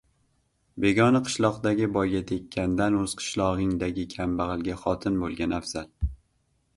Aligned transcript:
•Begona 0.83 1.19
qishloqdagi 1.25 1.89
boyga 1.97 2.21
tekkandan 2.31 2.97
o‘z 3.01 3.13
qishlog‘ingdagi 3.19 4.07
kambag‘alga 4.15 4.79
xotin 4.85 5.21
bo‘lgan 5.25 5.55
afzal. 5.59 5.93